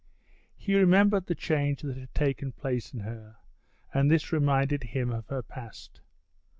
He 0.57 0.73
remembered 0.73 1.27
the 1.27 1.35
change 1.35 1.83
that 1.83 1.95
had 1.95 2.15
taken 2.15 2.53
place 2.53 2.91
in 2.91 3.01
her, 3.01 3.35
and 3.93 4.09
this 4.09 4.33
reminded 4.33 4.81
him 4.83 5.11
of 5.11 5.27
her 5.27 5.43
past. 5.43 6.01